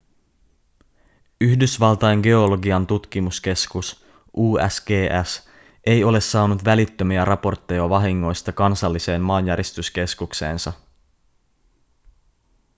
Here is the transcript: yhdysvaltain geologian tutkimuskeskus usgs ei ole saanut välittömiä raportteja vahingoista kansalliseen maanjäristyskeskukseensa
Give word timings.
yhdysvaltain 1.41 2.19
geologian 2.21 2.87
tutkimuskeskus 2.87 4.05
usgs 4.33 5.49
ei 5.85 6.03
ole 6.03 6.21
saanut 6.21 6.65
välittömiä 6.65 7.25
raportteja 7.25 7.89
vahingoista 7.89 8.51
kansalliseen 8.51 9.21
maanjäristyskeskukseensa 9.21 10.73